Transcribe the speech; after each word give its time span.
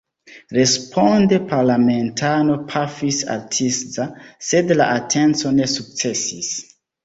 Responde 0.59 1.37
parlamentano 1.51 2.55
pafis 2.73 3.21
al 3.35 3.45
Tisza, 3.53 4.09
sed 4.49 4.77
la 4.83 4.91
atenco 4.99 5.57
ne 5.63 5.73
sukcesis. 5.79 6.53